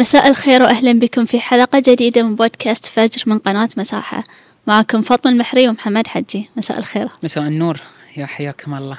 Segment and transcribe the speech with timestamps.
[0.00, 4.24] مساء الخير وأهلا بكم في حلقة جديدة من بودكاست فجر من قناة مساحة.
[4.66, 6.50] معكم فاطمة المحري ومحمد حجي.
[6.56, 7.08] مساء الخير.
[7.22, 7.80] مساء النور.
[8.16, 8.98] يا حياكم الله.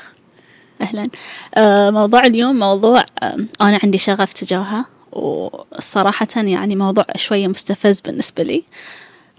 [0.82, 1.08] أهلا.
[1.56, 8.44] آه، موضوع اليوم موضوع آه، أنا عندي شغف تجاهه وصراحة يعني موضوع شوية مستفز بالنسبة
[8.44, 8.64] لي.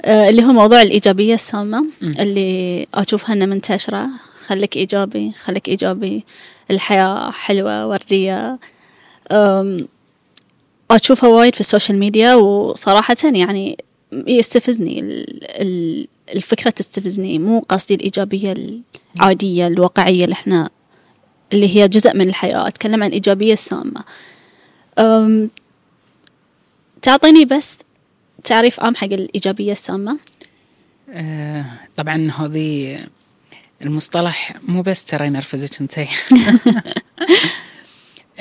[0.02, 4.08] آه، اللي هو موضوع الإيجابية السامة اللي أشوفها أنها منتشرة.
[4.46, 6.24] خليك إيجابي خليك إيجابي.
[6.70, 8.58] الحياة حلوة وردية.
[10.92, 13.78] أم، أشوفها وايد في ال social media وصراحة يعني
[14.12, 17.38] يستفزني ال- ال- الفكرة تستفزني.
[17.38, 18.54] مو قصدي الإيجابية
[19.16, 20.70] العادية الواقعية اللي إحنا
[21.52, 24.04] اللي هي جزء من الحياة أتكلم عن الإيجابية السامة.
[24.98, 25.50] أم،
[27.02, 27.78] تعطيني بس
[28.44, 30.18] تعريف عام حق الإيجابية السامة؟
[31.10, 31.64] آه
[31.96, 32.98] طبعا هذه
[33.82, 35.94] المصطلح مو بس ترى ينرفزك أنت.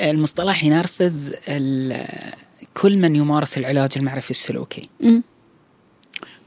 [0.00, 2.32] المصطلح ينرفز ال-
[2.74, 4.88] كل من يمارس العلاج المعرفي السلوكي.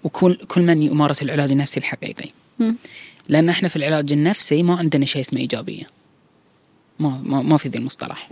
[0.03, 2.29] وكل كل من يمارس العلاج النفسي الحقيقي.
[3.29, 5.83] لأن إحنا في العلاج النفسي ما عندنا شيء اسمه إيجابية.
[6.99, 8.29] ما ما, ما في ذي المصطلح.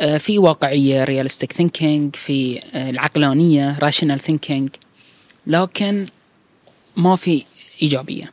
[0.00, 4.70] آه، في واقعية realistic thinking في آه، العقلانية rational thinking
[5.46, 6.04] لكن
[6.96, 7.44] ما في
[7.82, 8.32] إيجابية.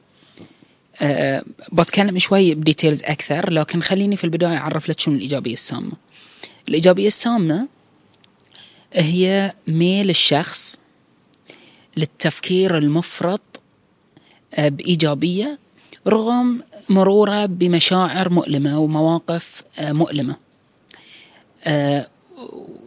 [1.02, 5.92] أه بتكلم شوي بديتيلز أكثر لكن خليني في البداية أعرف لك شنو الإيجابية السامة.
[6.70, 7.68] الإيجابية السامة
[8.96, 10.80] هي ميل الشخص
[11.98, 13.42] للتفكير المفرط
[14.54, 15.60] آه، بإيجابية
[16.08, 20.36] رغم مروره بمشاعر مؤلمة ومواقف آه، مؤلمة.
[21.64, 22.08] آه،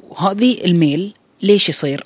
[0.09, 2.03] وهذه الميل ليش يصير؟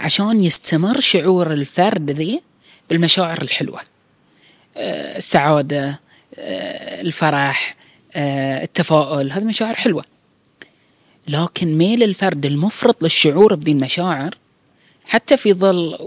[0.00, 2.42] عشان يستمر شعور الفرد ذي
[2.90, 3.80] بالمشاعر الحلوة.
[4.76, 6.00] السعادة
[6.38, 7.74] الفرح
[8.16, 10.04] التفاؤل هذه مشاعر حلوة.
[11.28, 14.34] لكن ميل الفرد المفرط للشعور بذي المشاعر
[15.04, 15.98] حتى في ظل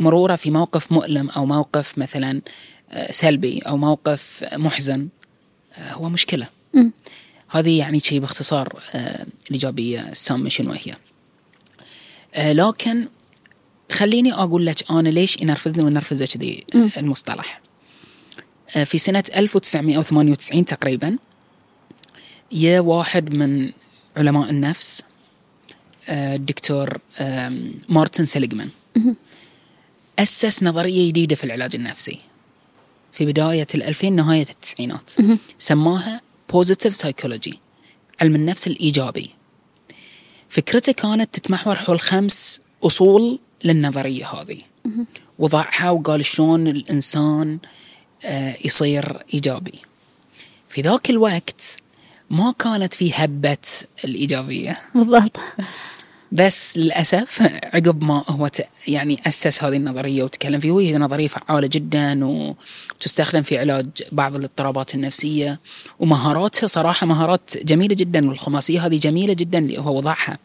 [0.00, 2.42] مرورة في موقف مؤلم أو موقف مثلا
[2.90, 5.08] آه، سلبي أو موقف محزن
[5.78, 6.48] آه، هو مشكلة.
[7.48, 10.94] هذه يعني شيء باختصار آه، الإيجابية السامه شنو هي.
[12.54, 13.08] لكن
[13.92, 16.64] خليني أقول لك أنا ليش ينرفزني وينرفزك ذي.
[16.96, 17.60] المصطلح.
[18.84, 21.18] في سنة 1998 تقريبا
[22.52, 23.72] يا واحد من
[24.16, 25.02] علماء النفس
[26.08, 28.68] آه، الدكتور آم، مارتن سيليغمان.
[30.18, 32.18] أسس نظرية جديدة في العلاج النفسي.
[33.12, 35.10] في بداية الألفين نهاية التسعينات.
[35.58, 36.20] سماها
[36.52, 37.54] Positive Psychology
[38.20, 39.30] علم النفس الإيجابي.
[40.48, 44.58] فكرته كانت تتمحور حول خمس أصول للنظرية هذه.
[45.38, 47.58] وضعها وقال شلون الإنسان
[48.24, 49.78] آه، يصير إيجابي.
[50.68, 51.62] في ذاك الوقت
[52.32, 53.56] ما كانت في هبة
[54.04, 55.40] الإيجابية بالضبط
[56.32, 57.42] بس للأسف
[57.74, 58.48] عقب ما هو
[58.88, 64.94] يعني أسس هذه النظرية وتكلم فيه وهي نظرية فعالة جدا وتستخدم في علاج بعض الاضطرابات
[64.94, 65.60] النفسية
[65.98, 70.38] ومهاراتها صراحة مهارات جميلة جدا والخماسية هذه جميلة جدا اللي هو وضعها.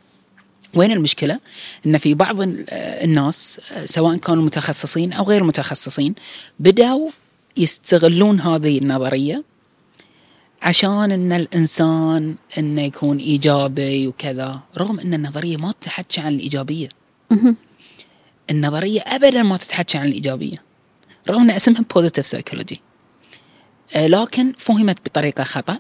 [0.74, 1.40] وين المشكلة؟
[1.86, 6.16] إن في بعض ال- الناس سواء كانوا متخصصين أو غير متخصصين
[6.60, 7.10] بدأوا
[7.58, 9.44] يستغلون هذه النظرية
[10.68, 16.90] عشان إن الإنسان إنه يكون إيجابي وكذا رغم إن النظرية ما تتحكي عن الإيجابية.
[18.52, 20.58] النظرية ابدا ما تتحكي عن الإيجابية.
[21.30, 22.82] رغم إن اسمها positive psychology
[23.96, 25.80] لكن فهمت بطريقة خطأ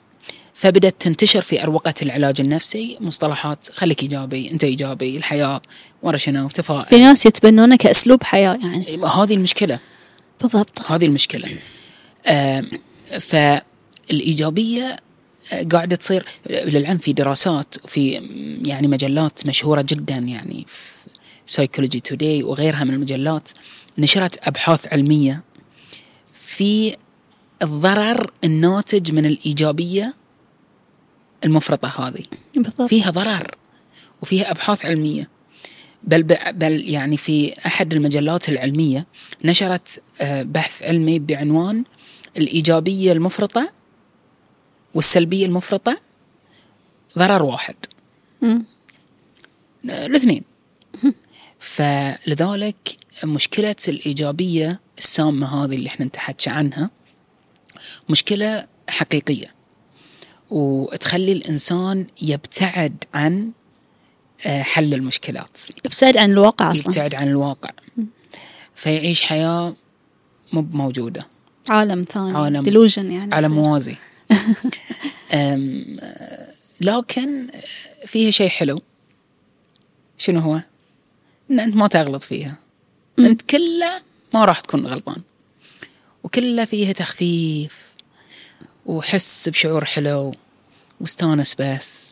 [0.54, 5.62] فبدت تنتشر في أروقة العلاج النفسي مصطلحات خليك إيجابي أنت إيجابي الحياة
[6.04, 9.06] ورا شنو في تفاؤل ناس يتبنونه كأسلوب حياة يعني.
[9.06, 9.80] هذه المشكلة.
[10.42, 10.92] بالضبط.
[10.92, 11.50] هذه المشكلة.
[12.28, 12.70] آم،
[13.20, 13.67] فالإيجابية
[15.54, 21.10] آه، قاعدة تصير للعلم في دراسات في م، يعني مجلات مشهورة جدا يعني في
[21.46, 23.50] سايكولوجي توداي وغيرها من المجلات
[23.98, 25.44] نشرت أبحاث علمية
[26.34, 26.96] في
[27.62, 30.14] الضرر الناتج من الإيجابية
[31.46, 32.24] المفرطة هذه.
[32.56, 32.82] بالضبط.
[32.90, 33.56] فيها ضرر
[34.22, 35.30] وفيها أبحاث علمية.
[36.04, 39.08] بل بل يعني في أحد المجلات العلمية
[39.46, 41.84] نشرت آه، بحث علمي بعنوان
[42.38, 43.72] الإيجابية المفرطة
[44.94, 46.00] والسلبية المفرطة
[47.18, 47.76] ضرر واحد.
[48.42, 48.66] مم.
[49.86, 50.44] الاثنين
[51.60, 56.90] فلذلك مشكلة الإيجابية السامة هذه اللي إحنا نتحكى عنها
[58.10, 59.54] مشكلة حقيقية
[60.50, 63.52] وتخلي الإنسان يبتعد عن
[64.46, 65.58] آه، حل المشكلات.
[65.86, 66.86] يبتعد عن الواقع أصلا.
[66.88, 67.70] يبتعد عن الواقع.
[68.76, 69.76] فيعيش حياة
[70.54, 71.28] مو موجودة
[71.70, 72.38] عالم ثاني.
[72.38, 73.50] عالم- ديلوجن يعني يصير.
[73.50, 73.96] موازي.
[76.82, 77.48] لكن
[78.06, 78.82] فيها شيء حلو.
[80.18, 80.62] شنو هو؟
[81.52, 82.58] إن أنت ما تغلط فيها.
[83.20, 84.02] أنت كله
[84.34, 85.22] ما راح تكون غلطان.
[86.24, 87.78] وكله فيها تخفيف
[88.86, 90.34] وحس بشعور حلو
[91.02, 92.12] واستانس بس.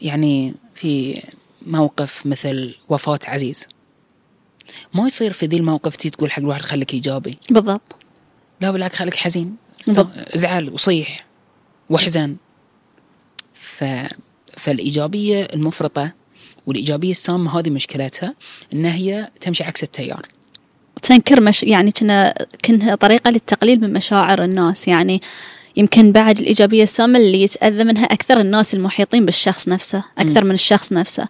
[0.00, 1.22] يعني في
[1.66, 3.66] موقف مثل وفاة عزيز.
[4.94, 7.36] ما يصير في ذي الموقف تي تقول حق الواحد خليك إيجابي.
[7.50, 7.96] بالضبط.
[8.60, 9.56] لا بالعكس خليك حزين.
[10.34, 11.26] ازعل وصيح
[11.90, 12.36] واحزن
[13.54, 13.84] ف...
[14.56, 16.12] فالإيجابية المفرطة
[16.66, 18.34] والإيجابية السامه هذه مشكلتها
[18.72, 20.26] ان هي تمشي عكس التيار.
[21.02, 22.34] تنكر مش يعني كنا
[22.64, 24.88] كنها طريقة للتقليل من مشاعر الناس.
[24.88, 25.20] يعني
[25.76, 30.92] يمكن بعد الإيجابية السامة اللي يتأذى منها أكثر الناس المحيطين بالشخص نفسه أكثر من الشخص
[30.92, 31.28] نفسه.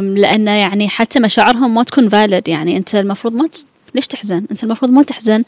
[0.00, 3.48] لأن يعني حتى مشاعرهم ما تكون فالid يعني أنت المفروض ما.
[3.94, 5.44] ليش تحزن؟ أنت المفروض ما تحزن.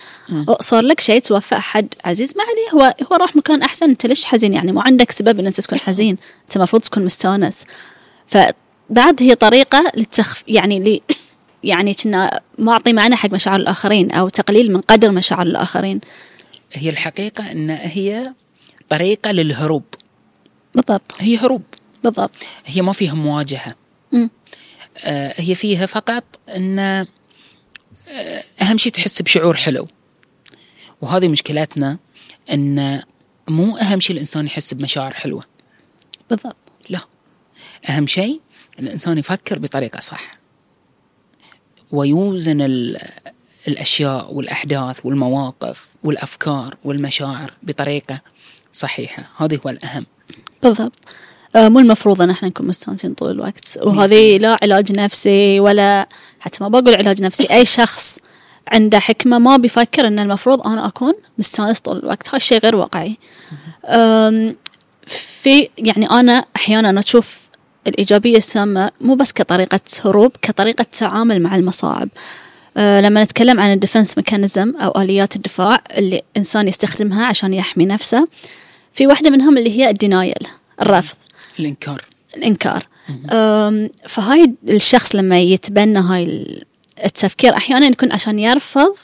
[0.61, 2.82] صار لك شيء توفى أحد عزيز ما عليه.
[2.82, 3.91] هو هو راح مكان أحسن.
[3.91, 6.17] أنت ليش حزين يعني؟ ما عندك سبب أن أنت تكون حزين.
[6.44, 7.64] أنت المفروض تكون مستانس.
[8.26, 11.02] فبعد هي طريقة للتخف يعني لي
[11.64, 16.00] يعني كنا معطي معنى حق مشاعر الآخرين أو تقليل من قدر مشاعر الآخرين.
[16.73, 18.35] هي الحقيقة إن هي
[18.88, 19.85] طريقة للهروب.
[20.75, 21.12] بالضبط.
[21.19, 21.62] هي هروب.
[22.05, 22.31] بالضبط.
[22.67, 23.75] هي ما فيها مواجهة.
[25.05, 27.06] آه، هي فيها فقط إن
[28.62, 29.89] أهم شيء تحس بشعور حلو.
[31.03, 31.99] وهذه مشكلتنا
[32.53, 33.03] إن
[33.49, 35.45] مو أهم شيء الإنسان يحس بمشاعر حلوة.
[36.31, 36.56] بالضبط.
[36.89, 37.01] لا.
[37.89, 38.41] أهم شيء
[38.79, 40.39] الإنسان يفكر بطريقة صح.
[41.93, 43.01] ويوزن ال-
[43.69, 48.21] الأشياء والأحداث والمواقف والأفكار والمشاعر بطريقة
[48.73, 49.31] صحيحة.
[49.37, 50.06] هذا هو الأهم.
[50.62, 51.09] بالضبط.
[51.56, 53.79] مو المفروض ان إحنا نكون مستانسين طول الوقت.
[53.83, 56.09] وهذه لا علاج نفسي ولا
[56.41, 58.19] حتى ما بقول علاج نفسي أي شخص
[58.69, 62.29] عنده حكمة ما بيفكر إن المفروض أنا أكون مستانس طول الوقت.
[62.29, 63.19] هذا الشيء غير واقعي.
[65.06, 67.49] في يعني أنا أحيانا أشوف
[67.87, 72.09] الإيجابية السامة مو بس كطريقة هروب كطريقة تعامل مع المصاعب.
[72.77, 77.87] أه، لما نتكلم عن ال defense mechanism أو آليات الدفاع اللي الانسان يستخدمها عشان يحمي
[77.87, 78.29] نفسه
[78.93, 80.47] في واحدة منهم اللي هي ال denial
[80.83, 81.17] الرفض.
[81.59, 82.05] الإنكار.
[82.37, 82.87] الإنكار.
[83.33, 86.65] أم، فهاي الشخص لما يتبنى هاي ال-
[87.05, 88.95] التفكير أحيانا يكون عشان يرفض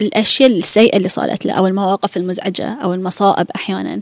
[0.00, 4.00] الأشياء السيئة اللي صارت له أو المواقف المزعجة أو المصائب أحيانا.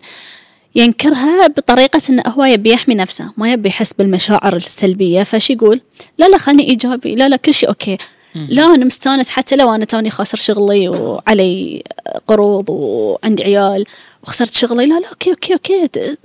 [0.74, 5.22] ينكرها بطريقة أنه هو يبي يحمي نفسه ما يبي يحس بالمشاعر السلبية.
[5.22, 5.80] فش يقول؟
[6.18, 7.98] لا لا خلني إيجابي لا لا كل شيء okay.
[8.34, 9.30] لا أنا مستانس.
[9.30, 11.82] حتى لو أنا توني خاسر شغلي وعلي
[12.26, 13.84] قروض وعندي عيال
[14.22, 16.16] وخسرت شغلي لا لا okay okay د-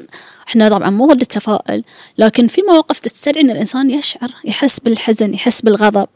[0.47, 1.83] إحنا طبعا مو ضد التفاؤل
[2.17, 6.07] لكن في مواقف تستدعي إن الإنسان يشعر يحس بالحزن يحس بالغضب.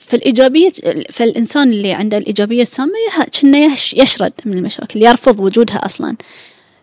[0.00, 0.70] فالإيجابية
[1.10, 2.92] فالإنسان اللي عنده الإيجابية السامة
[3.32, 6.16] كأنه يش- يشرد من المشاكل يرفض وجودها أصلا.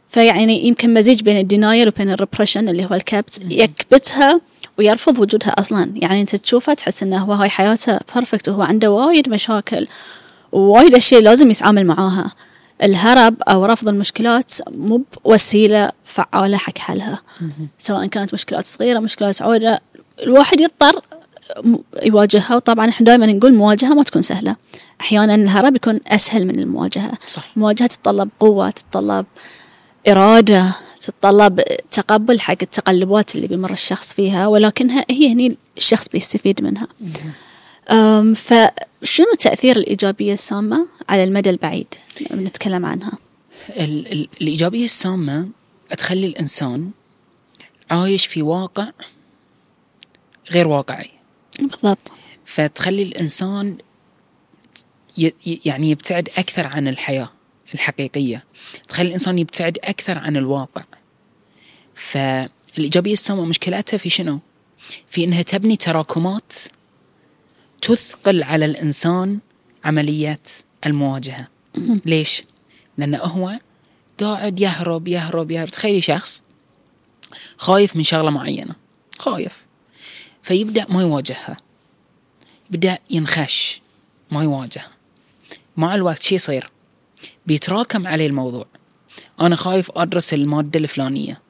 [0.09, 4.42] فيعني يمكن مزيج بين ال denial وبين ال repression اللي هو الكبت يكبتها
[4.80, 5.92] ويرفض وجودها أصلا.
[5.96, 9.88] يعني أنت تشوفه تحس أنه هو هاي حياته perfect وهو عنده وايد مشاكل
[10.52, 12.31] ووايد أشياء لازم يتعامل معاها.
[12.84, 17.22] الهرب أو رفض المشكلات مو بوسيلة فعالة حق حلها
[17.80, 19.81] سواء كانت مشكلات صغيرة مشكلات عودة
[20.24, 21.02] الواحد يضطر
[22.04, 22.56] يواجهها.
[22.56, 24.56] وطبعا إحنا دائما نقول مواجهة ما تكون سهلة.
[25.02, 27.12] أحيانا الهرب يكون أسهل من المواجهة.
[27.28, 29.26] صح المواجهة تتطلب قوة تتطلب
[30.07, 31.62] إرادة تتطلب
[31.92, 36.88] تقبل حق التقلبات اللي بيمر الشخص فيها ولكنها هي هني الشخص بيستفيد منها.
[38.33, 41.88] فشنو تأثير الإيجابية السامة على المدى البعيد؟
[42.31, 43.12] نتكلم عنها.
[43.69, 45.50] ال- ال- الإيجابية السامة
[45.97, 46.92] تخلي الإنسان
[47.92, 48.88] عايش في واقع
[50.52, 51.09] غير واقعي.
[51.59, 52.12] بالضبط.
[52.45, 53.78] فتخلي الإنسان
[55.18, 55.33] ي-
[55.66, 57.30] يعني يبتعد أكثر عن الحياة.
[57.73, 58.44] الحقيقية.
[58.88, 60.83] تخلي الإنسان يبتعد أكثر عن الواقع.
[61.95, 64.40] فالإيجابية السامة مشكلتها في شنو؟
[65.07, 66.54] في إنها تبني تراكمات
[67.81, 69.40] تثقل على الإنسان
[69.85, 70.42] عملية
[70.85, 71.47] المواجهة.
[72.06, 72.44] ليش؟
[72.97, 73.59] لأنه هو
[74.19, 75.69] قاعد يهرب يهرب يهرب.
[75.69, 76.44] تخيلي شخص
[77.57, 78.76] خايف من شغلة معينة.
[79.19, 79.68] خايف.
[80.44, 81.57] فيبدأ ما يواجهها.
[82.71, 83.81] يبدأ ينخش
[84.31, 84.83] ما يواجه
[85.78, 86.71] مع الوقت شي يصير؟
[87.48, 88.66] بيتراكم عليه الموضوع.
[89.42, 91.42] أنا خايف أدرس المادة الفلانية.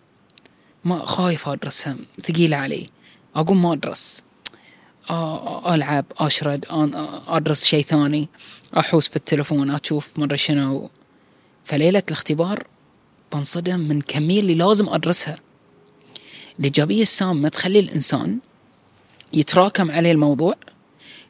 [0.86, 2.88] ما خايف أدرسها ثقيلة علي.
[3.36, 4.22] أقوم ما أدرس.
[5.66, 6.66] ألعب أشرد
[7.28, 8.30] أدرس شيء ثاني.
[8.78, 10.90] أحوس في التلفون أشوف مرة شنو.
[11.64, 12.64] فليلة الاختبار
[13.34, 15.40] بنصدم من كمية اللي لازم أدرسها.
[16.60, 18.40] الإيجابية السامة تخلي الإنسان
[19.34, 20.54] يتراكم عليه الموضوع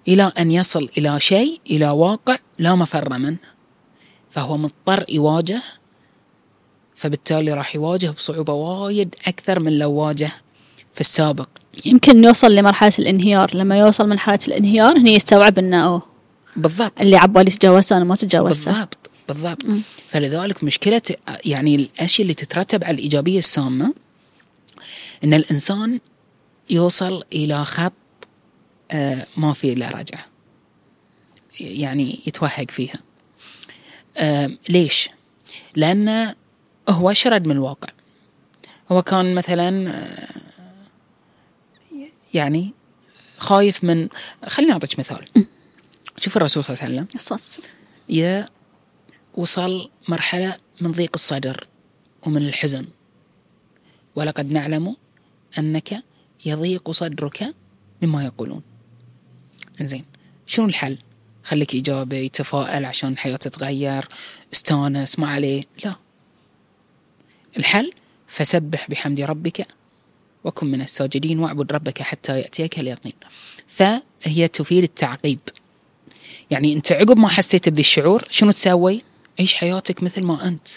[0.08, 3.38] إلى أن يصل إلى شيء إلى واقع لا مفر منه.
[4.30, 5.62] فهو مضطر يواجه
[6.96, 10.32] فبالتالي راح يواجه بصعوبة وايد أكثر من لو واجه
[10.94, 11.50] في السابق.
[11.86, 13.56] يمكن يوصل لمرحلة الانهيار.
[13.56, 16.02] لما يوصل من مرحلة الانهيار هني يستوعب إنه أوه
[16.56, 17.02] بالضبط.
[17.02, 19.66] اللي عبالي تجاوزته أنا ما تجاوزته بالضبط بالضبط.
[20.08, 21.02] فلذلك مشكلة
[21.46, 23.94] يعني الأشياء اللي تترتب على الإيجابية السامة
[25.24, 26.00] أن الإنسان
[26.70, 27.94] يوصل إلى خط
[28.92, 30.26] آه، ما في إلا رجعة
[31.60, 32.98] يعني يتوهق فيها.
[34.70, 35.10] ليش؟
[35.76, 36.36] لأن
[36.90, 37.90] هو شرد من الواقع.
[38.92, 40.28] هو كان مثلا آه،
[42.34, 42.74] يعني
[43.38, 44.10] خايف من
[44.48, 45.26] خليني أعطيك مثال.
[46.20, 47.64] شوف الرسول صلى الله عليه وسلم.
[48.10, 48.46] يا
[49.34, 51.68] وصل مرحلة من ضيق الصدر
[52.24, 52.88] ومن الحزن.
[54.16, 54.96] ولقد نعلم
[55.60, 56.04] أنك
[56.46, 57.56] يضيق صدرك
[58.02, 58.62] مما يقولون.
[59.82, 60.06] زين
[60.48, 60.98] شنو الحل؟
[61.50, 64.08] خليك إيجابي تفائل عشان الحياة تتغير
[64.54, 65.96] استانس ما عليه لا.
[67.58, 67.92] الحل
[68.28, 69.68] فسبح بحمد ربك
[70.44, 73.14] وكن من الساجدين واعبد ربك حتى يأتيك اليقين.
[73.68, 75.40] فهي تفيد التعقيب.
[76.52, 79.02] يعني أنت عقب ما حسيت بذي الشعور شنو تسوي؟
[79.40, 80.68] عيش حياتك مثل ما أنت.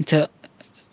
[0.00, 0.28] أنت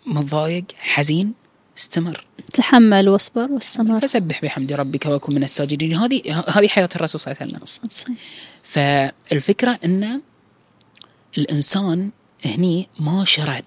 [0.06, 1.32] متضايق حزين
[1.80, 2.26] استمر.
[2.52, 4.00] تحمل واصبر واستمر.
[4.00, 5.96] فسبح بحمد ربك وكن من الساجدين.
[5.96, 8.16] هذه هذه حياة الرسول صلى الله عليه وسلم.
[8.62, 10.20] فالفكرة إن
[11.38, 12.10] الإنسان
[12.44, 13.64] هني ما شرد.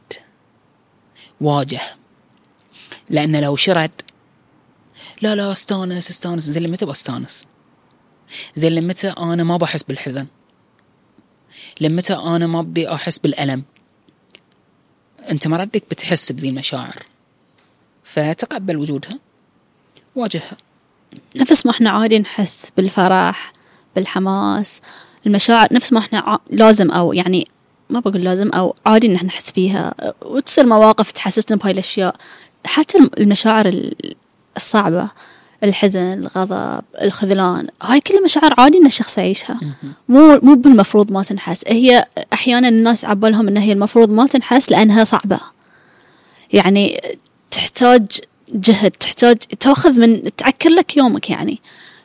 [1.41, 1.82] واجه.
[3.10, 3.91] لأن لو شرد
[5.22, 6.43] لا لا استانس استانس.
[6.43, 7.46] زين متى بستانس
[8.55, 10.27] زين لمتى أنا ما بحس بالحزن؟
[11.82, 13.63] لمتى أنا ما أبي أحس بالألم؟
[15.32, 17.03] أنت مردك بتحس بذي المشاعر.
[18.13, 19.20] فتقبل وجودها
[20.15, 20.58] واجهها.
[21.36, 23.53] نفس ما إحنا عادي نحس بالفرح
[23.96, 24.82] بالحماس
[25.27, 27.48] المشاعر نفس ما إحنا لازم أو يعني
[27.89, 29.93] ما بقول لازم أو عادي إن إحنا نحس فيها.
[30.22, 32.15] وتصير مواقف تحسسنا بهاي الأشياء.
[32.65, 33.91] حتى المشاعر
[34.58, 35.10] الصعبة
[35.63, 39.60] الحزن الغضب الخذلان هاي كلها مشاعر عادي إن الشخص يعيشها.
[40.10, 41.63] مو مو بالمفروض ما تنحس.
[41.67, 42.03] هي
[42.34, 45.39] أحيانا الناس عبالهم إن هي المفروض ما تنحس لأنها صعبة.
[46.53, 47.01] يعني
[47.54, 48.20] تحتاج
[48.54, 51.62] جهد تحتاج تاخذ من تعكر لك يومك يعني.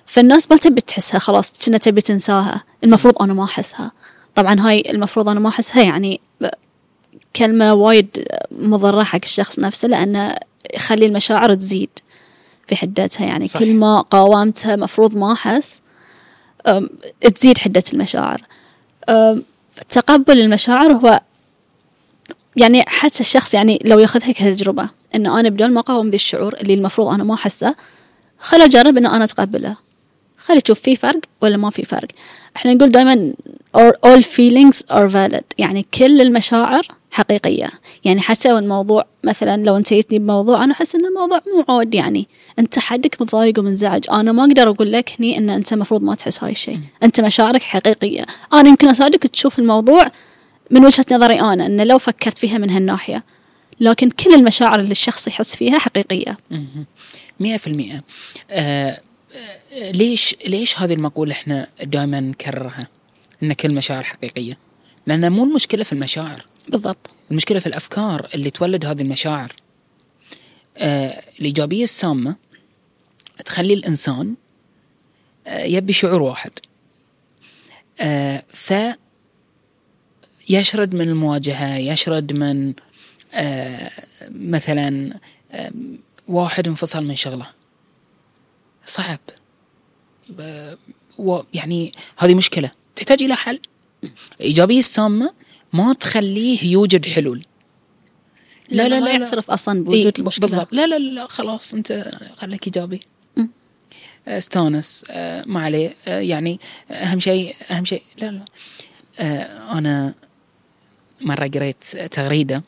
[0.07, 3.93] فالناس ما تبي تحسها خلاص كنا تبي تنساها المفروض أنا ما أحسها.
[4.35, 6.21] طبعا هاي المفروض أنا ما أحسها يعني
[7.37, 10.37] كلمة وايد مضرة حق الشخص نفسه لأنه
[10.75, 11.91] يخلي المشاعر تزيد
[12.67, 13.49] في حدتها يعني.
[13.49, 13.61] صح.
[13.61, 15.81] كل ما قاومتها مفروض ما أحس
[17.35, 18.43] تزيد حدة المشاعر.
[19.89, 21.21] تقبل المشاعر هو
[22.59, 26.75] يعني حتى الشخص يعني لو ياخذها كتجربة إنه أنا بدون ما أقاوم ذي الشعور اللي
[26.75, 27.75] المفروض أنا ما أحسه
[28.39, 29.77] خل أجرب إنه أنا أتقبله.
[30.39, 32.09] خلي تشوف في فرق ولا ما في فرق.
[32.57, 33.33] إحنا نقول دائما
[34.07, 35.43] all feelings are valid.
[35.59, 37.69] يعني كل المشاعر حقيقية.
[38.05, 42.29] يعني حتى الموضوع مثلا لو انت جيتني بموضوع أنا أحس انه الموضوع مو عود يعني.
[42.59, 44.05] أنت حدك متضايق ومنزعج.
[44.11, 46.79] أنا ما أقدر أقول لك هني إن أنت المفروض ما تحس هاي الشيء.
[47.03, 48.25] أنت مشاعرك حقيقية.
[48.53, 50.07] أنا يمكن أساعدك تشوف الموضوع
[50.71, 53.25] من وجهة نظري أنا انه لو فكرت فيها من هالناحية
[53.81, 56.39] لكن كل المشاعر اللي الشخص يحس فيها حقيقية.
[57.41, 58.03] مئة في المئة
[58.51, 59.01] آه
[59.73, 62.89] ليش ليش هذه المقولة إحنا دائما نكررها؟
[63.43, 64.59] إن كل مشاعر حقيقية.
[65.07, 66.47] لأن مو المشكلة في المشاعر.
[66.69, 67.11] بالضبط.
[67.31, 69.53] المشكلة في الأفكار اللي تولد هذه المشاعر.
[70.77, 72.37] آه الإيجابية السامة
[73.45, 74.35] تخلي الإنسان
[75.47, 76.51] آه يبي شعور واحد.
[78.01, 78.73] آه ف
[80.49, 82.75] يشرد من المواجهة يشرد من
[83.35, 83.91] آه
[84.31, 85.19] مثلا
[85.53, 85.71] آه
[86.29, 87.47] واحد انفصل من شغله.
[88.87, 89.19] صعب.
[91.55, 92.71] يعني هذه مشكلة.
[92.97, 93.61] تحتاج إلى حل.
[94.41, 95.35] الإيجابية السامة
[95.73, 97.45] ما تخليه يوجد حلول.
[98.71, 100.49] لا لا لا, لا يعترف أصلا بوجود إيه المشكلة.
[100.49, 103.01] بالضبط لا لا لا خلاص أنت خليك إيجابي.
[104.29, 105.05] استانس.
[105.11, 105.97] آه، ما عليه.
[106.07, 108.45] يعني أهم شيء أهم شيء لا لا.
[109.79, 110.15] أنا
[111.21, 112.63] مرة قريت تغريدة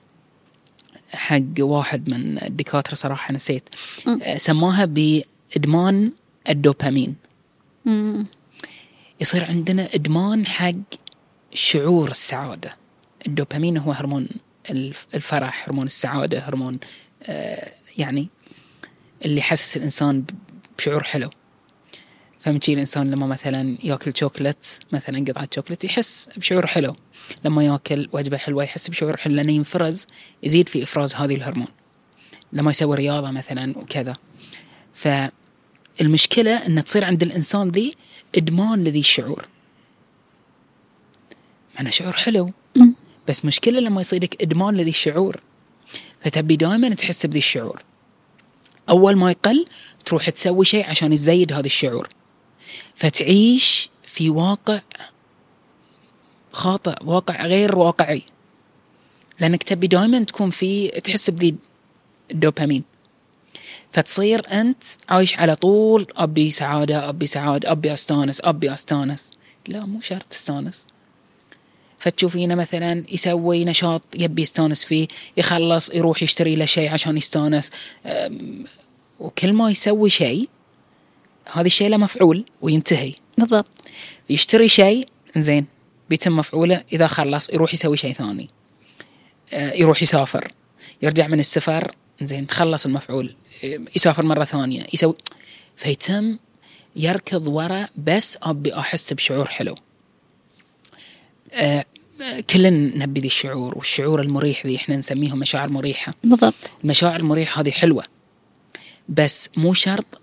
[1.14, 3.68] حق واحد من الدكاتره صراحة نسيت.
[4.36, 5.22] سماها ب
[5.56, 6.12] ادمان
[6.48, 7.16] الدوبامين.
[7.84, 8.26] مم.
[9.20, 10.72] يصير عندنا إدمان حق
[11.54, 12.76] شعور السعادة.
[13.26, 14.28] الدوبامين هو هرمون
[15.14, 16.78] الفرح هرمون السعادة هرمون
[17.22, 18.28] آه يعني
[19.24, 20.24] اللي يحسس الإنسان
[20.78, 21.30] بشعور حلو.
[22.40, 26.96] فمشي الإنسان لما مثلا يأكل شوكلت مثلا قطعة شوكلت يحس بشعور حلو.
[27.44, 30.06] لما يأكل وجبة حلوة يحس بشعور حلو لأنه ينفرز
[30.42, 31.68] يزيد في إفراز هذه الهرمون.
[32.52, 34.16] لما يسوي رياضة مثلا وكذا.
[34.92, 35.08] ف
[36.00, 37.94] المشكلة أن تصير عند الإنسان ذي
[38.36, 39.48] إدمان لذي الشعور.
[41.80, 42.50] أنا شعور حلو.
[43.28, 45.40] بس مشكلة لما يصيرك إدمان لذي الشعور.
[46.24, 47.82] فتبي دائما تحس بذي الشعور.
[48.88, 49.66] أول ما يقل
[50.04, 52.08] تروح تسوي شيء عشان تزيد هذا الشعور.
[52.94, 54.80] فتعيش في واقع
[56.52, 58.22] خاطئ واقع غير واقعي.
[59.40, 61.54] لأنك تبي دائما تكون في تحس بذي
[62.30, 62.84] الدوبامين
[63.90, 69.32] فتصير أنت عايش على طول أبي سعادة أبي سعادة أبي أستانس أبي أستانس.
[69.68, 70.86] لا مو شرط تستانس.
[71.98, 77.70] فتشوفينه مثلا يسوي نشاط يبي يستانس فيه يخلص يروح يشتري له شيء عشان يستانس.
[79.20, 80.48] وكل ما يسوي شيء
[81.52, 83.12] هذا الشيء له مفعول وينتهي.
[83.38, 83.68] بالضبط.
[84.30, 85.66] يشتري شيء زين
[86.10, 88.48] بيتم مفعوله إذا خلص يروح يسوي شيء ثاني.
[89.52, 90.48] آه، يروح يسافر.
[91.02, 93.34] يرجع من السفر زين خلص المفعول.
[93.64, 94.86] آه، يسافر مرة ثانية.
[94.94, 95.14] يسوي
[95.76, 96.38] فيتم
[96.96, 99.74] يركض ورا بس أبي أحس بشعور حلو.
[101.52, 101.84] آه،
[102.50, 106.14] كلنا نبي ذي الشعور والشعور المريح ذي إحنا نسميهم مشاعر مريحة.
[106.24, 106.72] بالضبط.
[106.84, 108.04] المشاعر المريحة هذه حلوة.
[109.08, 110.19] بس مو شرط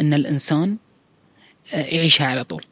[0.00, 0.76] إن الإنسان
[1.72, 2.62] يعيشها على طول.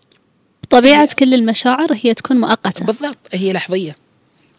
[0.71, 2.85] طبيعة كل المشاعر هي تكون مؤقتة.
[2.85, 3.97] بالضبط هي لحظية.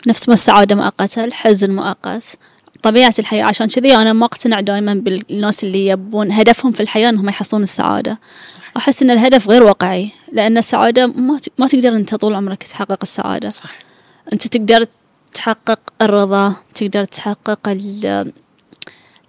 [0.08, 2.38] نفس ما السعادة مؤقتة الحزن مؤقت.
[2.84, 7.30] طبيعة الحياة عشان كذي أنا ما أقتنع دائما بالناس اللي يبون هدفهم في الحياة أنهم
[7.30, 8.20] يحصلون السعادة.
[8.48, 8.72] صح.
[8.78, 13.50] أحس أن الهدف غير واقعي لأن السعادة ما ما تقدر أنت طول عمرك تحقق السعادة.
[13.50, 13.72] صح
[14.34, 14.86] أنت تقدر
[15.34, 17.70] تحقق الرضا تقدر تحقق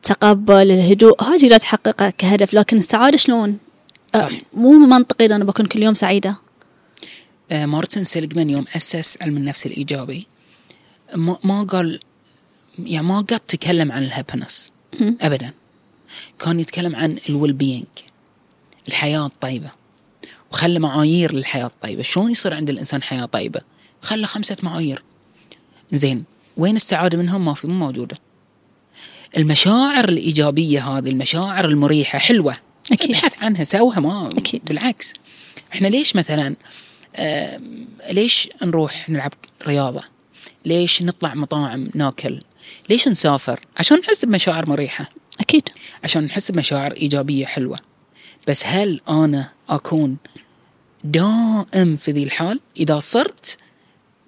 [0.00, 1.23] التقبل الهدوء.
[1.23, 3.59] هذه لا تحققها كهدف لكن السعادة شلون؟
[4.14, 4.28] صح.
[4.52, 6.37] مو منطقي أنا بكون كل يوم سعيدة.
[7.50, 10.26] آه، مارتن سيلجمان يوم أسس علم النفس الإيجابي.
[11.14, 12.00] ما, ما قال
[12.78, 15.50] يعني ما قد تكلم عن ال happiness أبدا.
[16.38, 17.85] كان يتكلم عن ال well-being
[18.88, 19.71] الحياة الطيبة.
[20.52, 22.02] وخلى معايير للحياة الطيبة.
[22.02, 23.61] شلون يصير عند الإنسان حياة طيبة؟
[24.02, 25.02] خلى خمسة معايير.
[25.92, 26.25] زين
[26.57, 28.16] وين السعادة منهم؟ ما في مو موجودة.
[29.37, 32.57] المشاعر الإيجابية هذه المشاعر المريحة حلوة.
[32.93, 33.11] أكيد.
[33.17, 34.65] ابحث عنها سوها ما أكيد.
[34.65, 35.13] بالعكس.
[35.73, 36.57] إحنا ليش مثلا
[37.17, 37.61] آه
[38.11, 39.33] ليش نروح نلعب
[39.67, 40.04] رياضة؟
[40.65, 42.41] ليش نطلع مطاعم ناكل؟
[42.91, 45.11] ليش نسافر؟ عشان نحس بمشاعر مريحة.
[45.41, 45.69] أكيد.
[46.04, 47.78] عشان نحس بمشاعر إيجابية حلوة.
[48.49, 50.17] بس هل أنا أكون
[51.04, 53.57] دائم في ذي الحال؟ إذا صرت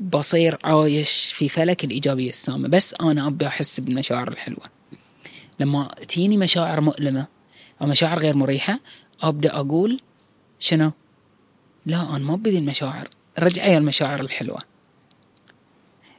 [0.01, 2.69] بصير عايش في فلك الإيجابية السامة.
[2.69, 4.72] بس أنا أبي أحس بالمشاعر الحلوة.
[5.63, 7.27] لما تجيني مشاعر مؤلمة
[7.83, 8.79] أو مشاعر غير مريحة
[9.23, 10.01] أبدأ أقول
[10.61, 10.91] شنو؟
[11.87, 14.59] لا أنا ما ذي المشاعر رجعي المشاعر الحلوة.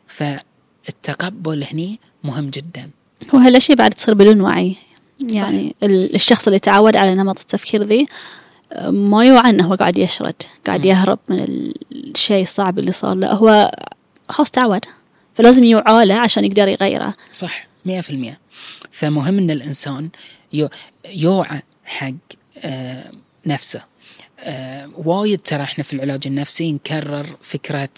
[0.07, 2.89] فالتقبل هني مهم جدا.
[3.33, 4.75] وهالشيء بعد تصير بدون وعي.
[5.21, 8.07] يعني ال- الشخص اللي تعود على نمط التفكير ذي
[8.87, 10.35] ما يوعى إنه هو قاعد يشرد
[10.67, 13.31] قاعد يهرب من ال- الشيء الصعب اللي صار له.
[13.33, 13.71] هو
[14.29, 14.85] خلاص تعود
[15.35, 17.13] فلازم يوعى له عشان يقدر يغيره.
[17.31, 17.67] صح.
[17.85, 18.37] مئة في المئة
[18.91, 20.09] فمهم أن الإنسان
[20.53, 20.69] يو-
[21.05, 22.11] يوعى حق
[22.57, 23.11] آه،
[23.45, 23.83] نفسه.
[24.39, 27.89] آه، وايد ترى إحنا في العلاج النفسي نكرر فكرة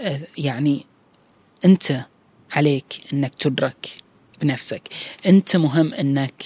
[0.00, 0.86] آه، يعني
[1.64, 2.06] أنت
[2.52, 3.88] عليك أنك تدرك
[4.42, 4.82] بنفسك.
[5.26, 6.44] أنت مهم أنك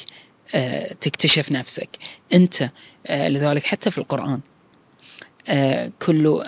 [1.00, 1.88] تكتشف نفسك.
[2.34, 2.70] أنت
[3.10, 4.40] لذلك حتى في القرآن
[6.02, 6.42] كل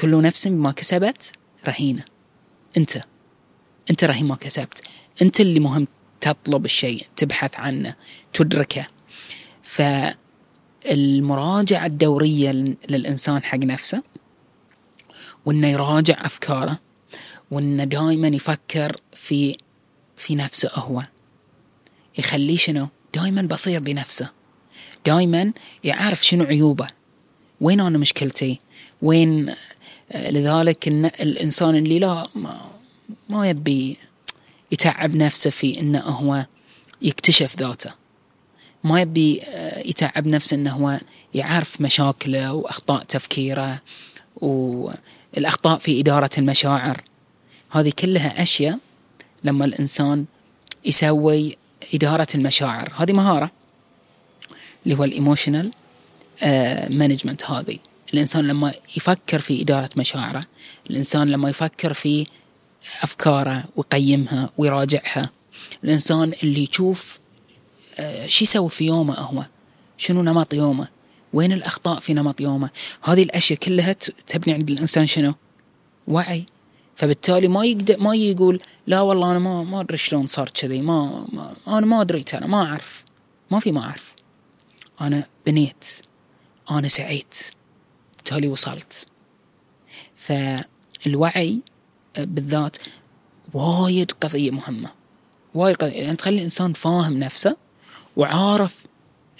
[0.00, 1.32] كل نفس بما كسبت
[1.68, 2.04] رهينة.
[2.76, 2.98] أنت.
[3.90, 4.82] أنت رهين ما كسبت.
[5.22, 5.86] أنت اللي مهم
[6.20, 7.94] تطلب الشيء تبحث عنه
[8.32, 8.86] تدركه.
[10.82, 14.02] فالمراجعة الدورية لل- للإنسان حق نفسه
[15.46, 16.78] وإنه يراجع أفكاره
[17.50, 19.56] وإنه دائما يفكر في
[20.16, 21.02] في نفسه هو.
[22.18, 24.30] يخليه شنو؟ دائما بصير بنفسه.
[25.06, 25.52] دائما
[25.84, 26.88] يعرف شنو عيوبه.
[27.60, 28.58] وين أنا مشكلتي؟
[29.02, 29.54] وين
[30.12, 30.88] آه، لذلك
[31.20, 32.70] الإنسان اللي لا ما,
[33.28, 33.96] ما يبي
[34.72, 36.46] يتعب نفسه في إنه هو
[37.02, 37.90] يكتشف ذاته.
[38.84, 41.00] ما يبي آه، يتعب نفسه إنه هو
[41.34, 43.80] يعرف مشاكله وأخطاء تفكيره
[44.36, 47.02] والأخطاء في إدارة المشاعر.
[47.70, 48.78] هذه كلها أشياء
[49.44, 50.24] لما الإنسان
[50.84, 51.56] يسوي
[51.94, 52.92] إدارة المشاعر.
[52.96, 53.50] هذه مهارة
[54.84, 55.70] اللي هو ال emotional
[56.90, 57.78] management هذه.
[58.14, 60.44] الإنسان لما يفكر في إدارة مشاعره
[60.90, 62.26] الإنسان لما يفكر في
[63.02, 65.30] أفكاره ويقيمها ويراجعها.
[65.84, 67.20] الإنسان اللي يشوف
[67.98, 69.46] آه، شو يسوي في يومه هو؟
[69.98, 70.88] شنو نمط يومه؟
[71.32, 72.70] وين الأخطاء في نمط يومه؟
[73.04, 73.92] هذه الأشياء كلها
[74.26, 75.34] تبني عند الإنسان شنو؟
[76.08, 76.46] وعي.
[76.96, 81.26] فبالتالي ما يقدر ما يقول لا والله أنا ما ما أدري شلون صار كذي ما,
[81.32, 83.04] ما أنا ما أدري أنا ما أعرف.
[83.50, 84.14] ما في ما أعرف.
[85.00, 85.84] أنا بنيت
[86.70, 87.34] أنا سعيت
[88.16, 89.06] بالتالي وصلت.
[90.16, 91.60] فالوعي
[92.18, 92.76] بالذات
[93.52, 94.90] وايد قضية مهمة.
[95.54, 95.92] وايد قد...
[95.92, 97.56] يعني تخلي الإنسان فاهم نفسه
[98.16, 98.84] وعارف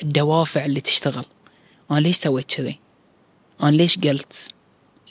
[0.03, 1.25] الدوافع اللي تشتغل.
[1.91, 2.79] أنا ليش سويت كذي؟
[3.63, 4.51] أنا ليش قلت؟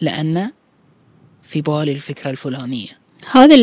[0.02, 0.52] لأن
[1.44, 3.00] في بالي الفكرة الفلانية.
[3.32, 3.56] هذا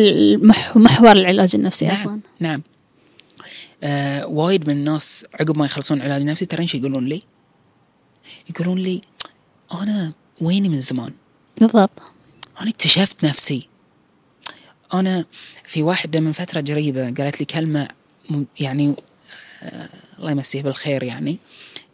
[0.75, 2.21] محور العلاج النفسي نعم أصلا.
[2.41, 2.63] نعم.
[3.83, 7.23] آه وايد من الناس عقب ما يخلصون علاج نفسي ترى إيش يقولون لي؟
[8.51, 9.01] يقولون لي
[9.73, 11.13] أنا ويني من زمان؟
[11.61, 12.03] بالضبط.
[12.61, 13.69] أنا اكتشفت نفسي.
[14.95, 15.25] أنا
[15.65, 17.89] في واحدة من فترة قريبة قالت لي كلمة
[18.31, 18.95] م- يعني
[19.63, 21.39] آه الله يمسيه بالخير يعني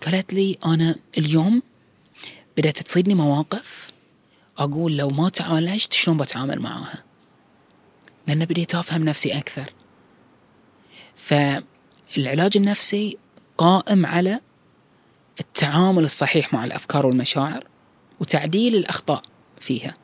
[0.07, 1.63] قالت لي أنا اليوم
[2.57, 3.89] بدأت تصيدني مواقف
[4.59, 7.03] أقول لو ما تعالجت شلون بتعامل معاها؟
[8.27, 9.73] لأن بديت أفهم نفسي أكثر.
[11.17, 13.19] فالعلاج النفسي
[13.59, 14.41] قائم على
[15.41, 17.65] التعامل الصحيح مع الأفكار والمشاعر
[18.21, 19.23] وتعديل الأخطاء
[19.61, 19.95] فيها.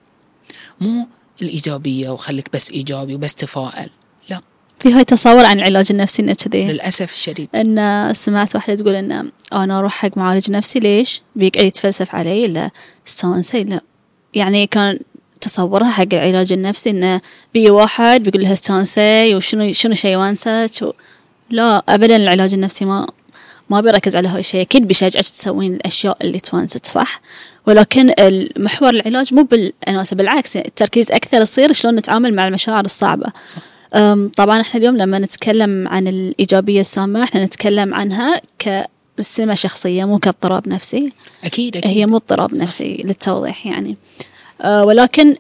[0.81, 1.09] مو
[1.43, 3.91] الإيجابية وخليك بس إيجابي وبس تفائل.
[4.31, 4.41] لا.
[4.79, 7.49] في هاي تصور عن العلاج النفسي انه كذي؟ للأسف الشديد.
[7.55, 12.71] إن سمعت واحدة تقول إن أنا أروح حق معالج نفسي ليش؟ بيقعد يتفلسف علي لا
[13.09, 13.81] استانسي لا
[14.35, 14.99] يعني كان
[15.41, 17.21] تصورها حق العلاج النفسي إنه
[17.55, 20.93] بي واحد بيقول لها استانسي وشنو شنو شي وانسك و...
[21.51, 23.07] لا ابدا العلاج النفسي ما
[23.71, 24.61] ما بيركز على هاي الشيء.
[24.61, 27.21] أكيد بيشجعك تسوين الأشياء اللي توانسك صح؟
[27.67, 33.33] ولكن المحور العلاج مو بالأناسة بالعكس التركيز أكثر يصير شلون نتعامل مع المشاعر الصعبة.
[33.95, 40.19] أم، طبعا إحنا اليوم لما نتكلم عن الإيجابية السامة إحنا نتكلم عنها كسمة شخصية مو
[40.19, 41.13] كاضطراب نفسي.
[41.45, 41.91] أكيد أكيد.
[41.91, 43.97] هي مو اضطراب نفسي للتوضيح يعني.
[44.61, 45.37] أه ولكن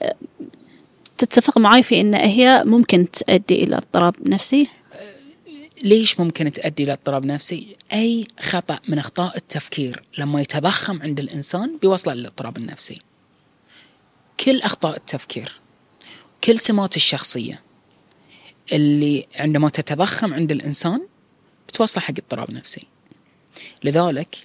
[1.19, 4.69] تتفق معي في إن هي ممكن تؤدي إلى اضطراب نفسي.
[5.83, 11.79] ليش ممكن تؤدي إلى اضطراب نفسي؟ أي خطأ من أخطاء التفكير لما يتضخم عند الإنسان
[11.83, 13.01] بيوصله للاضطراب النفسي.
[14.41, 15.53] كل أخطاء التفكير
[16.45, 17.63] كل سمات الشخصية
[18.73, 21.07] اللي عندما تتضخم عند الإنسان
[21.69, 22.87] بتوصله حق اضطراب نفسي.
[23.85, 24.37] لذلك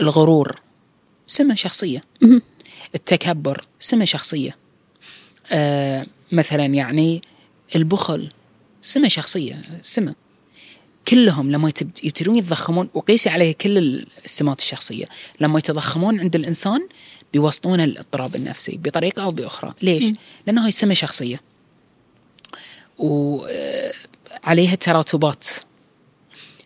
[0.00, 0.60] الغرور
[1.26, 2.02] سمة شخصية.
[2.94, 4.56] التكبر سمة شخصية.
[5.52, 7.22] آه مثلا يعني
[7.76, 8.32] البخل
[8.82, 10.14] سمة شخصية سمة.
[11.08, 15.04] كلهم لما يبتدون يتضخمون وقيسي عليه كل السمات الشخصية
[15.40, 16.88] لما يتضخمون عند الإنسان
[17.32, 19.74] بيوصلون الاضطراب النفسي بطريقة أو بأخرى.
[19.82, 20.04] ليش؟
[20.46, 21.40] لأن هاي سمه شخصية.
[22.98, 25.46] وعليها تراتبات.